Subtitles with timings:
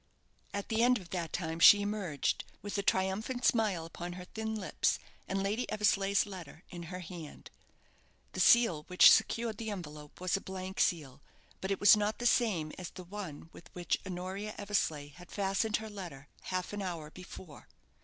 [0.51, 4.55] At the end of that time she emerged, with a triumphant smile upon her thin
[4.55, 7.51] lips, and Lady Eversleigh's letter in her hand.
[8.31, 11.21] The seal which secured the envelope was a blank seal;
[11.59, 15.77] but it was not the same as the one with which Honoria Eversleigh had fastened
[15.77, 17.67] her letter half an hour before.